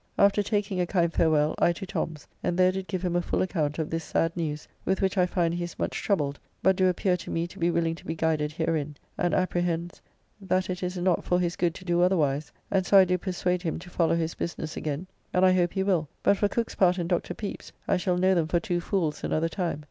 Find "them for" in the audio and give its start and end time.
18.33-18.59